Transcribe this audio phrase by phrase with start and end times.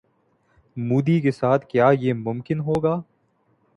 [0.77, 2.95] مودی کے ساتھ کیا یہ ممکن ہوگا؟